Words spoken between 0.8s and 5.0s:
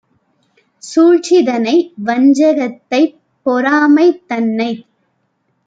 சூழ்ச்சிதனை வஞ்சகத்தைப் பொறாமை தன்னைத்